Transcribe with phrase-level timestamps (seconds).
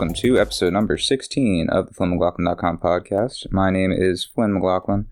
[0.00, 3.52] Welcome to episode number 16 of the FlynnMcLaughlin.com podcast.
[3.52, 5.08] My name is Flynn McLaughlin,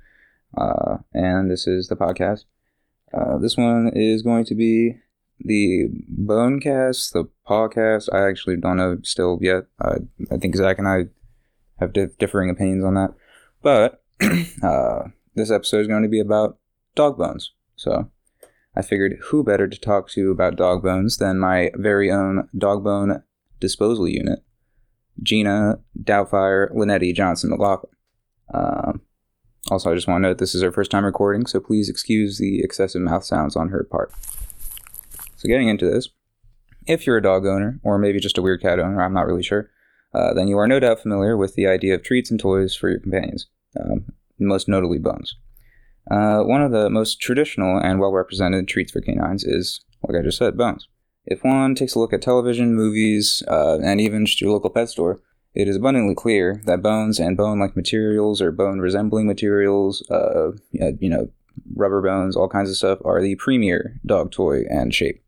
[0.57, 2.47] uh, and this is the podcast.
[3.13, 4.95] Uh, this one is going to be
[5.41, 8.09] the Bonecast, the podcast.
[8.15, 9.65] I actually don't know still yet.
[9.79, 11.09] I think Zach and I
[11.81, 13.13] have differing opinions on that.
[13.61, 14.03] But
[14.63, 16.57] uh, this episode is going to be about
[16.95, 17.53] dog bones.
[17.77, 18.11] So
[18.75, 22.83] I figured who better to talk to about dog bones than my very own dog
[22.83, 23.23] bone
[23.61, 24.43] disposal unit,
[25.23, 27.93] Gina Doubtfire Linetti Johnson McLaughlin.
[28.53, 29.03] Um,
[29.71, 32.39] also, I just want to note this is her first time recording, so please excuse
[32.39, 34.13] the excessive mouth sounds on her part.
[35.37, 36.09] So, getting into this,
[36.87, 39.43] if you're a dog owner, or maybe just a weird cat owner, I'm not really
[39.43, 39.71] sure,
[40.15, 42.89] uh, then you are no doubt familiar with the idea of treats and toys for
[42.89, 44.07] your companions, um,
[44.39, 45.37] most notably bones.
[46.11, 50.25] Uh, one of the most traditional and well represented treats for canines is, like I
[50.25, 50.89] just said, bones.
[51.31, 54.89] If one takes a look at television, movies, uh, and even just your local pet
[54.89, 55.21] store,
[55.55, 60.53] it is abundantly clear that bones and bone like materials or bone resembling materials, uh,
[60.73, 61.29] you know,
[61.75, 65.23] rubber bones, all kinds of stuff, are the premier dog toy and shape.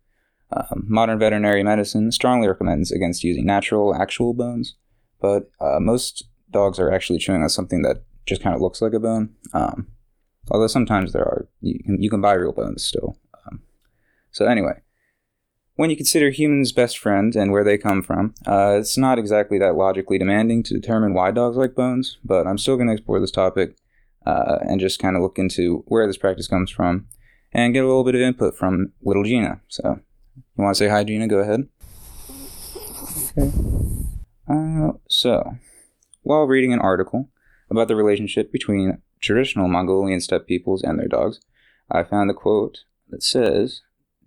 [0.53, 4.77] Um, modern veterinary medicine strongly recommends against using natural, actual bones,
[5.21, 8.95] but uh, most dogs are actually chewing on something that just kind of looks like
[8.95, 9.34] a bone.
[9.53, 9.87] Um,
[10.51, 13.17] Although sometimes there are, you can, you can buy real bones still.
[13.47, 13.62] Um,
[14.31, 14.81] so, anyway,
[15.81, 19.59] when you consider humans' best friend and where they come from, uh, it's not exactly
[19.59, 23.19] that logically demanding to determine why dogs like bones, but I'm still going to explore
[23.19, 23.78] this topic
[24.27, 27.06] uh, and just kind of look into where this practice comes from
[27.50, 29.62] and get a little bit of input from little Gina.
[29.69, 30.00] So,
[30.37, 31.27] you want to say hi, Gina?
[31.27, 31.67] Go ahead.
[33.39, 33.50] Okay.
[34.47, 35.56] Uh, so,
[36.21, 37.31] while reading an article
[37.71, 41.41] about the relationship between traditional Mongolian steppe peoples and their dogs,
[41.91, 43.81] I found a quote that says,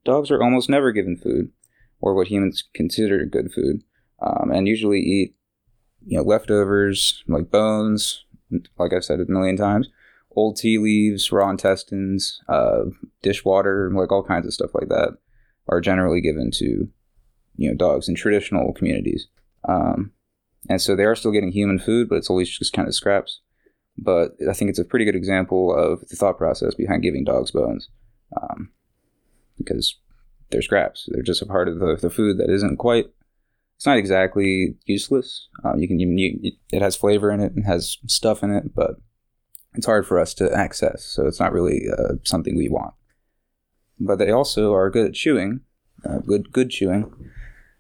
[0.06, 1.52] Dogs are almost never given food,
[2.00, 3.84] or what humans consider good food,
[4.22, 5.36] um, and usually eat
[6.06, 8.26] you know, leftovers like bones,
[8.78, 9.90] like I've said a million times,
[10.36, 12.84] old tea leaves, raw intestines, uh,
[13.22, 15.18] dishwater, like all kinds of stuff like that
[15.70, 16.90] are generally given to
[17.56, 19.28] you know dogs in traditional communities.
[19.68, 20.12] Um,
[20.70, 23.42] and so they are still getting human food, but it's always just kind of scraps
[23.98, 27.52] but I think it's a pretty good example of the thought process behind giving dogs
[27.52, 27.90] bones,
[28.42, 28.72] um,
[29.58, 29.98] because
[30.50, 31.08] they're scraps.
[31.12, 33.08] They're just a part of the, the food that isn't quite.
[33.76, 35.50] It's not exactly useless.
[35.64, 38.92] Um, you can you, it has flavor in it and has stuff in it, but
[39.74, 41.04] it's hard for us to access.
[41.04, 42.94] So it's not really uh, something we want.
[44.00, 45.62] But they also are good at chewing,
[46.08, 47.12] uh, good good chewing,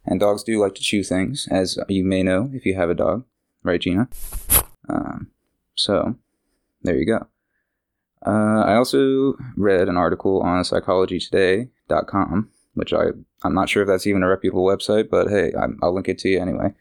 [0.05, 2.95] and dogs do like to chew things, as you may know if you have a
[2.95, 3.25] dog,
[3.63, 4.09] right, Gina?
[4.89, 5.31] Um,
[5.75, 6.15] so,
[6.81, 7.27] there you go.
[8.25, 13.07] Uh, I also read an article on psychologytoday.com, which I,
[13.43, 16.19] I'm not sure if that's even a reputable website, but hey, i will link it
[16.19, 16.73] to you anyway,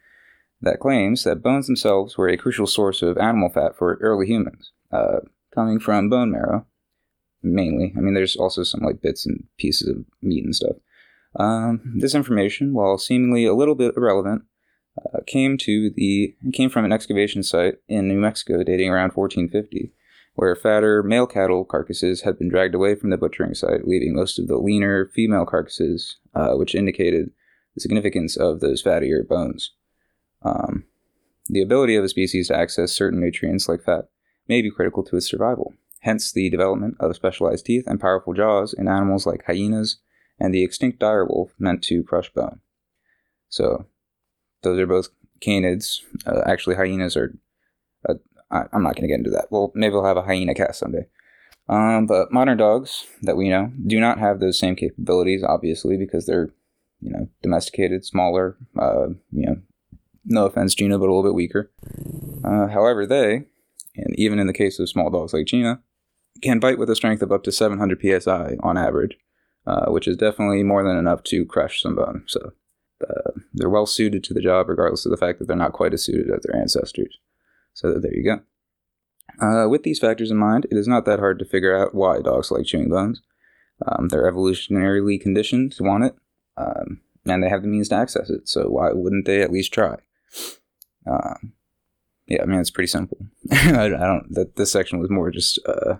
[0.61, 4.71] that claims that bones themselves were a crucial source of animal fat for early humans,
[4.91, 5.19] uh,
[5.53, 6.65] coming from bone marrow,
[7.41, 7.93] mainly.
[7.97, 10.77] I mean, there's also some like bits and pieces of meat and stuff.
[11.35, 14.43] Um, this information, while seemingly a little bit irrelevant,
[14.97, 19.91] uh, came to the came from an excavation site in New Mexico dating around 1450,
[20.35, 24.39] where fatter male cattle carcasses had been dragged away from the butchering site, leaving most
[24.39, 27.31] of the leaner female carcasses, uh, which indicated
[27.75, 29.71] the significance of those fattier bones.
[30.41, 30.85] Um,
[31.47, 34.09] the ability of a species to access certain nutrients like fat
[34.47, 35.73] may be critical to its survival.
[36.01, 39.97] Hence, the development of specialized teeth and powerful jaws in animals like hyenas
[40.39, 42.59] and the extinct dire wolf meant to crush bone.
[43.47, 43.85] So,
[44.63, 45.99] those are both canids.
[46.25, 47.33] Uh, actually, hyenas are.
[48.53, 49.47] I, am not going to get into that.
[49.49, 51.07] Well, maybe we'll have a hyena cast someday.
[51.67, 56.25] Um, but modern dogs that we know do not have those same capabilities, obviously, because
[56.25, 56.49] they're,
[57.01, 58.57] you know, domesticated, smaller.
[58.77, 59.57] Uh, you know,
[60.25, 61.71] no offense, Gina, but a little bit weaker.
[62.43, 63.45] Uh, however, they,
[63.95, 65.81] and even in the case of small dogs like Gina,
[66.41, 69.17] can bite with a strength of up to 700 psi on average,
[69.65, 72.23] uh, which is definitely more than enough to crush some bone.
[72.27, 72.53] So
[73.09, 75.93] uh, they're well suited to the job, regardless of the fact that they're not quite
[75.93, 77.17] as suited as their ancestors.
[77.73, 78.41] So there you go.
[79.41, 82.21] Uh, with these factors in mind, it is not that hard to figure out why
[82.21, 83.21] dogs like chewing bones.
[83.85, 86.15] Um, they're evolutionarily conditioned to want it,
[86.57, 88.47] um, and they have the means to access it.
[88.47, 89.97] So why wouldn't they at least try?
[91.07, 91.53] Um,
[92.27, 93.17] yeah, I mean it's pretty simple.
[93.51, 94.27] I, I, don't.
[94.29, 95.95] That this section was more just uh,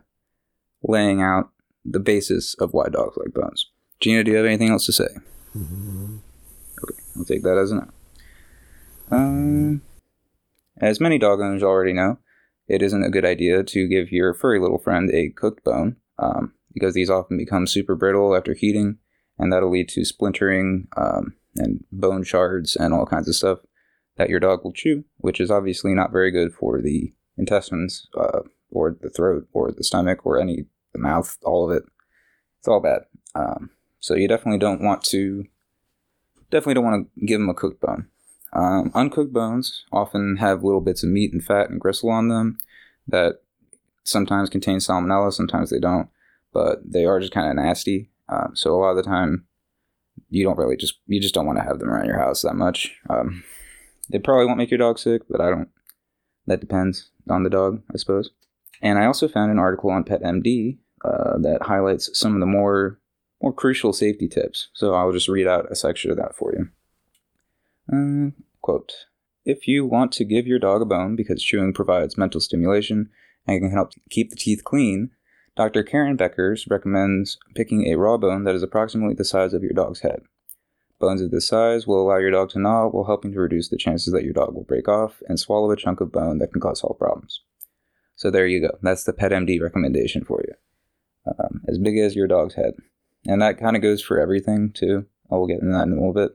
[0.83, 1.49] laying out
[1.83, 3.69] the basis of why dogs like bones.
[3.99, 5.09] Gina, do you have anything else to say?
[5.55, 6.17] Mm-hmm.
[6.83, 7.87] Okay, I'll take that as a no.
[9.11, 9.81] Um,
[10.83, 12.17] as many dog owners already know,
[12.67, 16.53] it isn't a good idea to give your furry little friend a cooked bone, um,
[16.73, 18.97] because these often become super brittle after heating,
[19.37, 23.59] and that'll lead to splintering um, and bone shards and all kinds of stuff
[24.17, 28.41] that your dog will chew, which is obviously not very good for the intestines uh,
[28.69, 31.83] or the throat or the stomach or any the mouth, all of it.
[32.59, 33.01] It's all bad.
[33.35, 35.45] Um, so you definitely don't want to
[36.51, 38.07] definitely don't want to give them a cooked bone.
[38.53, 42.59] Um, uncooked bones often have little bits of meat and fat and gristle on them
[43.07, 43.41] that
[44.03, 46.07] sometimes contain salmonella, sometimes they don't,
[46.53, 48.11] but they are just kind of nasty.
[48.29, 49.45] Um, so a lot of the time,
[50.29, 52.55] you don't really just you just don't want to have them around your house that
[52.55, 52.95] much.
[53.09, 53.43] Um,
[54.09, 55.69] they probably won't make your dog sick, but I don't.
[56.45, 58.29] That depends on the dog, I suppose.
[58.81, 62.99] And I also found an article on PetMD uh, that highlights some of the more
[63.41, 64.69] more crucial safety tips.
[64.73, 66.69] So I'll just read out a section of that for you.
[67.91, 68.31] Uh,
[68.61, 68.93] quote:
[69.45, 73.09] If you want to give your dog a bone because chewing provides mental stimulation
[73.47, 75.11] and can help keep the teeth clean,
[75.55, 75.83] Dr.
[75.83, 79.99] Karen Beckers recommends picking a raw bone that is approximately the size of your dog's
[79.99, 80.21] head.
[80.99, 83.77] Bones of this size will allow your dog to gnaw while helping to reduce the
[83.77, 86.61] chances that your dog will break off and swallow a chunk of bone that can
[86.61, 87.41] cause health problems.
[88.15, 88.77] So there you go.
[88.81, 90.53] That's the PetMD recommendation for you.
[91.27, 92.73] Um, as big as your dog's head.
[93.27, 95.05] And that kind of goes for everything too.
[95.31, 96.31] I will get into that in a little bit.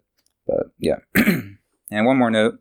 [0.49, 0.97] But yeah.
[1.15, 2.59] and one more note.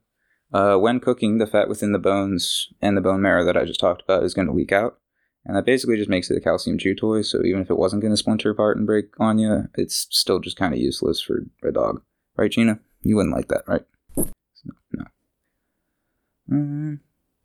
[0.54, 3.80] Uh, when cooking, the fat within the bones and the bone marrow that I just
[3.80, 5.00] talked about is going to leak out.
[5.45, 7.22] And that basically just makes it a calcium chew toy.
[7.22, 10.39] So even if it wasn't going to splinter apart and break on you, it's still
[10.39, 12.01] just kind of useless for a dog.
[12.36, 12.80] Right, Gina?
[13.01, 13.86] You wouldn't like that, right?
[14.16, 14.25] No.
[14.94, 15.06] no.
[16.51, 17.00] Um,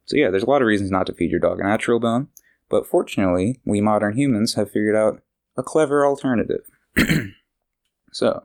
[0.05, 2.29] so yeah, there's a lot of reasons not to feed your dog a natural bone.
[2.69, 5.23] But fortunately, we modern humans have figured out
[5.57, 6.65] a clever alternative.
[8.13, 8.45] so,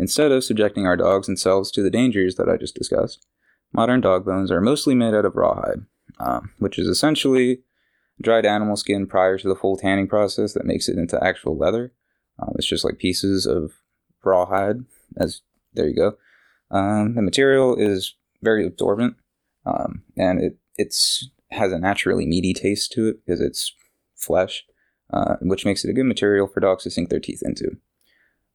[0.00, 3.26] instead of subjecting our dogs and selves to the dangers that I just discussed,
[3.72, 5.84] modern dog bones are mostly made out of rawhide,
[6.18, 7.60] um, which is essentially
[8.20, 11.92] dried animal skin prior to the full tanning process that makes it into actual leather.
[12.38, 13.72] Um, it's just like pieces of
[14.24, 14.84] rawhide.
[15.16, 15.42] As
[15.74, 16.16] there you go.
[16.70, 19.16] Um, the material is very absorbent,
[19.66, 23.74] um, and it it's has a naturally meaty taste to it because it's
[24.16, 24.64] flesh,
[25.12, 27.76] uh, which makes it a good material for dogs to sink their teeth into.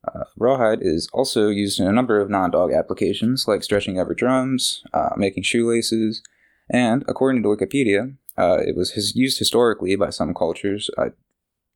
[0.08, 4.84] Uh, rawhide is also used in a number of non-dog applications, like stretching over drums,
[4.94, 6.22] uh, making shoelaces,
[6.70, 10.90] and according to Wikipedia, uh, it was his, used historically by some cultures.
[10.98, 11.10] I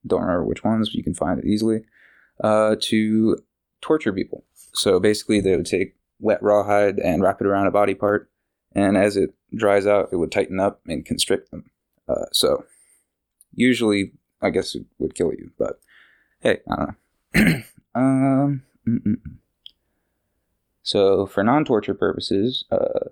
[0.06, 1.84] don't remember which ones, but you can find it easily.
[2.44, 3.38] Uh, to
[3.82, 4.46] torture people.
[4.74, 8.30] So basically, they would take wet rawhide and wrap it around a body part,
[8.74, 11.70] and as it dries out, it would tighten up and constrict them.
[12.08, 12.66] Uh, so
[13.54, 15.80] usually, I guess it would kill you, but
[16.40, 16.96] hey, I don't
[17.36, 17.64] know.
[18.00, 19.18] um, mm-mm.
[20.84, 23.10] so for non-torture purposes, uh,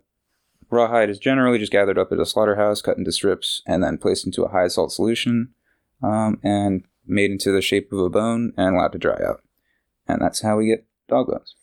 [0.70, 4.26] Rawhide is generally just gathered up at a slaughterhouse, cut into strips, and then placed
[4.26, 5.54] into a high salt solution
[6.04, 9.44] um, and made into the shape of a bone and allowed to dry out.
[10.08, 11.56] And that's how we get dog bones.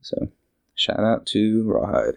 [0.00, 0.28] So,
[0.74, 2.16] shout out to Rawhide.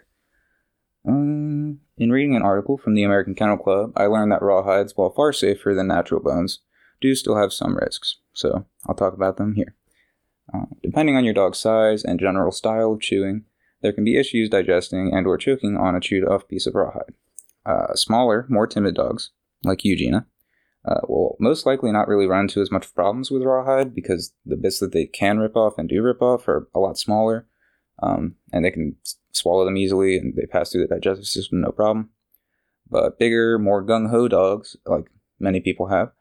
[1.05, 5.09] Um, in reading an article from the American Kennel Club, I learned that rawhides, while
[5.09, 6.59] far safer than natural bones,
[7.01, 8.17] do still have some risks.
[8.33, 9.75] So, I'll talk about them here.
[10.53, 13.45] Uh, depending on your dog's size and general style of chewing,
[13.81, 17.13] there can be issues digesting and or choking on a chewed off piece of rawhide.
[17.65, 19.31] Uh, smaller, more timid dogs,
[19.63, 20.25] like Eugenia,
[20.85, 24.55] uh, will most likely not really run into as much problems with rawhide because the
[24.55, 27.47] bits that they can rip off and do rip off are a lot smaller,
[28.01, 28.95] um, and they can
[29.31, 32.09] swallow them easily and they pass through the digestive system no problem.
[32.89, 35.05] But bigger, more gung ho dogs, like
[35.39, 36.11] many people have,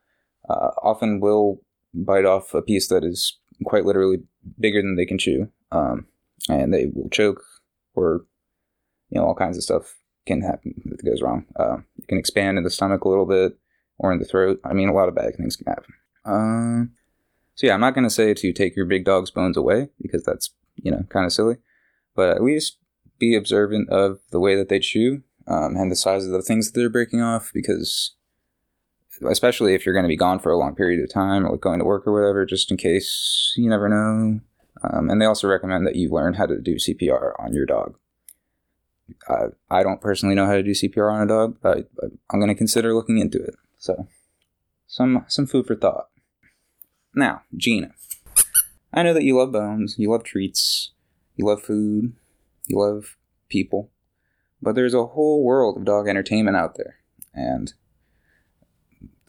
[0.49, 1.62] uh, often will
[1.93, 4.19] bite off a piece that is quite literally
[4.59, 6.07] bigger than they can chew, um,
[6.49, 7.43] and they will choke
[7.95, 8.25] or
[9.11, 11.45] you know all kinds of stuff can happen that goes wrong.
[11.59, 13.59] Uh, it can expand in the stomach a little bit
[13.99, 14.61] or in the throat.
[14.64, 15.95] I mean, a lot of bad things can happen.
[16.25, 16.93] Um,
[17.55, 20.50] so yeah, I'm not to say to take your big dog's bones away because that's
[20.76, 21.57] you know kind of silly,
[22.14, 22.79] but at least
[23.19, 26.71] be observant of the way that they chew um, and the size of the things
[26.71, 28.14] that they're breaking off because
[29.29, 31.61] especially if you're going to be gone for a long period of time or like
[31.61, 34.41] going to work or whatever just in case you never know
[34.83, 37.97] um, and they also recommend that you learn how to do CPR on your dog.
[39.69, 41.91] I don't personally know how to do CPR on a dog, but
[42.31, 43.55] I'm going to consider looking into it.
[43.77, 44.09] So,
[44.87, 46.09] some some food for thought.
[47.15, 47.91] Now, Gina,
[48.95, 50.93] I know that you love bones, you love treats,
[51.35, 52.12] you love food,
[52.69, 53.17] you love
[53.49, 53.91] people,
[54.62, 56.99] but there's a whole world of dog entertainment out there,
[57.35, 57.75] and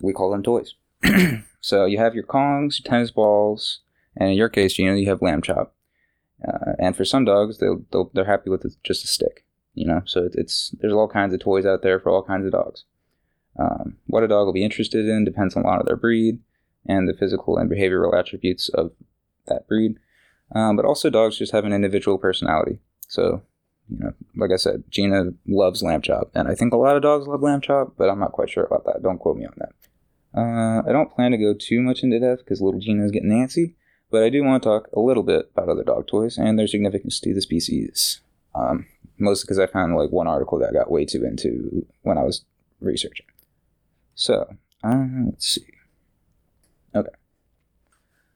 [0.02, 0.76] we call them toys.
[1.62, 3.80] so you have your Kongs, your tennis balls,
[4.16, 5.74] and in your case, you know, you have lamb chop.
[6.46, 9.46] Uh, and for some dogs, they'll, they'll they're happy with just a stick.
[9.74, 12.46] You know, so it, it's there's all kinds of toys out there for all kinds
[12.46, 12.84] of dogs.
[13.58, 16.40] Um, what a dog will be interested in depends on a lot of their breed
[16.86, 18.92] and the physical and behavioral attributes of
[19.48, 19.98] that breed.
[20.54, 22.80] Um, but also, dogs just have an individual personality.
[23.08, 23.44] So
[23.90, 27.02] you know, like I said, Gina loves lamb chop, and I think a lot of
[27.02, 29.04] dogs love lamb chop, but I'm not quite sure about that.
[29.04, 29.74] Don't quote me on that.
[30.36, 33.32] Uh, I don't plan to go too much into depth because little Gina is getting
[33.32, 33.76] antsy,
[34.10, 36.68] but I do want to talk a little bit about other dog toys and their
[36.68, 38.22] significance to the species.
[38.56, 38.86] Um,
[39.18, 42.24] mostly because I found like one article that I got way too into when I
[42.24, 42.46] was
[42.80, 43.26] researching.
[44.16, 45.66] So, uh, let's see.
[46.96, 47.10] Okay.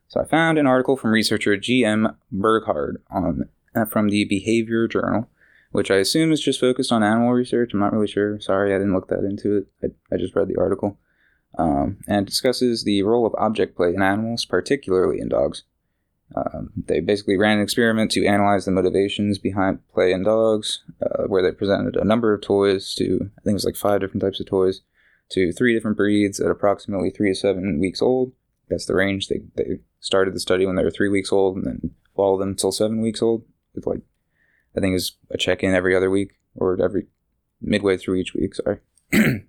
[0.08, 2.16] So I found an article from researcher G.M.
[2.32, 5.30] Burghardt on uh, from the Behavior Journal,
[5.72, 7.74] which I assume is just focused on animal research.
[7.74, 8.40] I'm not really sure.
[8.40, 9.68] Sorry, I didn't look that into it.
[9.84, 10.98] I, I just read the article.
[11.58, 15.64] Um, and discusses the role of object play in animals, particularly in dogs.
[16.36, 21.24] Um, they basically ran an experiment to analyze the motivations behind play in dogs, uh,
[21.28, 24.22] where they presented a number of toys to, I think it was like five different
[24.22, 24.82] types of toys,
[25.30, 28.34] to three different breeds at approximately three to seven weeks old.
[28.70, 29.28] That's the range.
[29.28, 32.50] They, they started the study when they were three weeks old and then followed them
[32.50, 33.44] until seven weeks old
[33.74, 34.02] with like,
[34.76, 37.08] I think it was a check in every other week or every
[37.62, 38.80] midway through each week, sorry.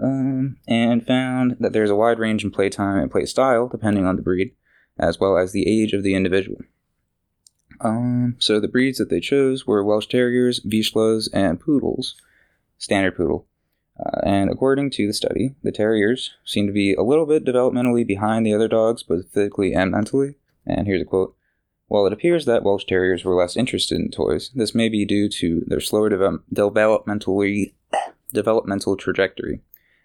[0.00, 4.16] um, and found that there's a wide range in playtime and play style depending on
[4.16, 4.54] the breed,
[4.98, 6.58] as well as the age of the individual.
[7.80, 12.14] Um, so the breeds that they chose were Welsh Terriers, Vizslas, and Poodles,
[12.78, 13.46] standard poodle.
[13.98, 18.06] Uh, and according to the study, the terriers seem to be a little bit developmentally
[18.06, 20.36] behind the other dogs, both physically and mentally.
[20.66, 21.34] And here's a quote
[21.88, 25.28] While it appears that Welsh Terriers were less interested in toys, this may be due
[25.28, 27.74] to their slower de- developmentally
[28.32, 29.60] developmental trajectory,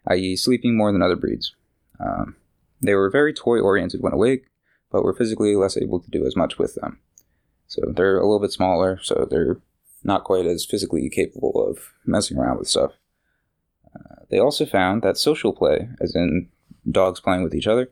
[0.08, 1.56] i.e., sleeping more than other breeds.
[2.00, 2.36] Um,
[2.82, 4.46] they were very toy oriented when awake,
[4.92, 7.00] but were physically less able to do as much with them.
[7.68, 9.58] So they're a little bit smaller, so they're
[10.04, 12.94] not quite as physically capable of messing around with stuff.
[13.94, 16.50] Uh, they also found that social play, as in
[16.90, 17.92] dogs playing with each other,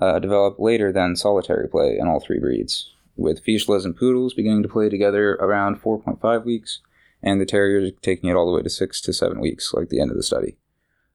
[0.00, 4.62] uh, developed later than solitary play in all three breeds, with Vizslas and Poodles beginning
[4.62, 6.80] to play together around 4.5 weeks,
[7.22, 10.00] and the Terriers taking it all the way to 6 to 7 weeks, like the
[10.00, 10.56] end of the study.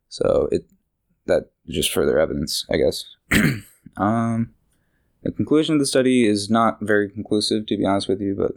[0.09, 0.65] So it
[1.25, 3.05] that just further evidence, I guess.
[3.97, 4.53] um,
[5.23, 8.53] the conclusion of the study is not very conclusive, to be honest with you, but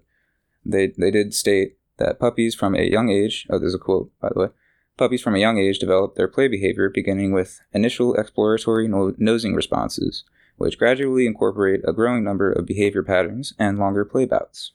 [0.65, 3.47] they they did state that puppies from a young age.
[3.51, 4.49] Oh, there's a quote, by the way.
[4.97, 9.55] Puppies from a young age develop their play behavior beginning with initial exploratory no- nosing
[9.55, 10.25] responses,
[10.57, 14.73] which gradually incorporate a growing number of behavior patterns and longer play bouts.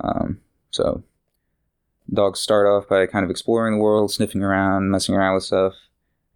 [0.00, 0.40] Um,
[0.70, 1.02] so,
[2.12, 5.74] dogs start off by kind of exploring the world, sniffing around, messing around with stuff,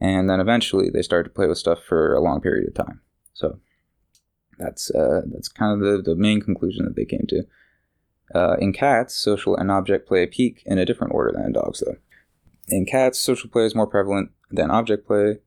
[0.01, 3.01] and then eventually they start to play with stuff for a long period of time.
[3.33, 3.61] So,
[4.59, 7.45] that's uh, that's kind of the, the main conclusion that they came to.
[8.35, 11.83] Uh, in cats, social and object play peak in a different order than in dogs,
[11.85, 11.97] though.
[12.69, 15.39] In cats, social play is more prevalent than object play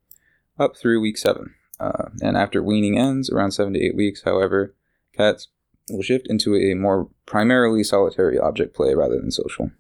[0.58, 1.56] up through week seven.
[1.80, 4.76] Uh, and after weaning ends, around seven to eight weeks, however,
[5.16, 5.48] cats
[5.90, 9.72] will shift into a more primarily solitary object play rather than social.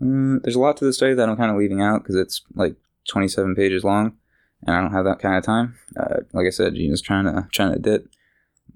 [0.00, 2.42] Uh, there's a lot to the study that I'm kind of leaving out because it's
[2.54, 2.76] like
[3.08, 4.16] 27 pages long,
[4.66, 5.76] and I don't have that kind of time.
[5.98, 8.08] Uh, like I said, Gina's trying to trying to dip,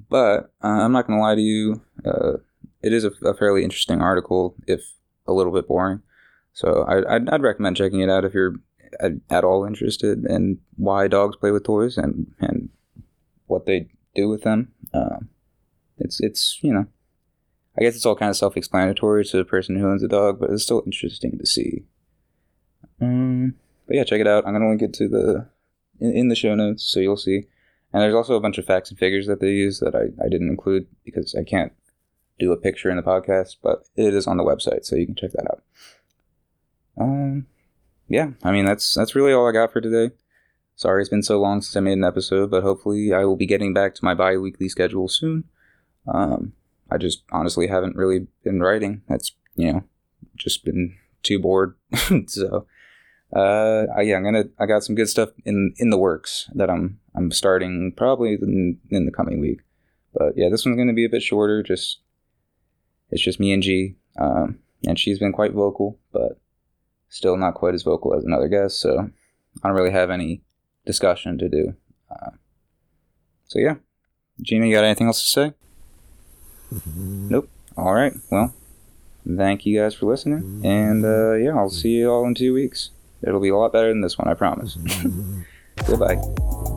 [0.09, 1.83] but uh, I'm not gonna lie to you.
[2.05, 2.39] Uh,
[2.83, 4.81] it is a, a fairly interesting article, if
[5.27, 6.03] a little bit boring.
[6.53, 8.55] So I, I'd, I'd recommend checking it out if you're
[9.01, 12.71] at, at, all interested in why dogs play with toys and, and
[13.47, 14.73] what they do with them.
[14.95, 15.29] Um,
[15.99, 16.87] it's it's you know,
[17.77, 20.51] I guess it's all kind of self-explanatory to the person who owns a dog, but
[20.51, 21.85] it's still interesting to see.
[23.01, 23.55] Um,
[23.87, 24.47] but yeah, check it out.
[24.47, 25.49] I'm gonna link it to the
[26.01, 27.45] in, in the show notes so you'll see.
[27.93, 30.29] And there's also a bunch of facts and figures that they use that I, I
[30.29, 31.73] didn't include because I can't
[32.39, 35.15] do a picture in the podcast, but it is on the website, so you can
[35.15, 35.63] check that out.
[36.99, 37.47] Um,
[38.09, 40.15] yeah, I mean that's that's really all I got for today.
[40.75, 43.47] Sorry it's been so long since I made an episode, but hopefully I will be
[43.47, 45.45] getting back to my bi-weekly schedule soon.
[46.07, 46.53] Um,
[46.91, 49.03] I just honestly haven't really been writing.
[49.09, 49.85] That's you know
[50.37, 51.77] just been too bored.
[52.27, 52.67] so
[53.35, 56.71] uh, I, yeah, I'm gonna I got some good stuff in in the works that
[56.71, 59.61] I'm I'm starting probably in, in the coming week.
[60.15, 61.63] But yeah, this one's gonna be a bit shorter.
[61.63, 62.01] Just
[63.11, 66.39] it's just me and G, um, and she's been quite vocal, but
[67.09, 69.11] Still not quite as vocal as another guest, so
[69.63, 70.43] I don't really have any
[70.85, 71.75] discussion to do.
[72.11, 72.33] Uh,
[73.47, 73.77] so yeah,
[74.43, 75.55] Gina, you got anything else to say?
[76.95, 77.49] nope.
[77.77, 78.13] All right.
[78.31, 78.53] Well,
[79.37, 82.91] thank you guys for listening, and uh, yeah, I'll see you all in two weeks.
[83.23, 84.77] It'll be a lot better than this one, I promise.
[84.77, 85.43] Mm-hmm.
[85.87, 86.76] Goodbye.